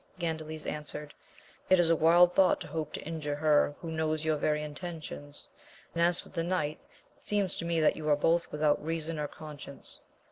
[0.17, 1.13] Gandales answered.
[1.69, 5.47] It is a wild thought to hope to injure her who knows your very intentions,
[5.93, 6.79] and as for the knight,
[7.17, 10.01] it seems to me that you are both without reason or conscience.